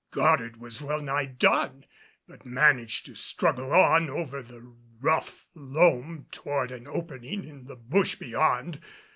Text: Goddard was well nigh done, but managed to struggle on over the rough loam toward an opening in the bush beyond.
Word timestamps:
Goddard 0.09 0.57
was 0.57 0.81
well 0.81 0.99
nigh 0.99 1.27
done, 1.27 1.85
but 2.27 2.43
managed 2.43 3.05
to 3.05 3.13
struggle 3.13 3.71
on 3.71 4.09
over 4.09 4.41
the 4.41 4.59
rough 4.99 5.45
loam 5.53 6.25
toward 6.31 6.71
an 6.71 6.87
opening 6.87 7.43
in 7.45 7.65
the 7.65 7.75
bush 7.75 8.15
beyond. 8.15 8.81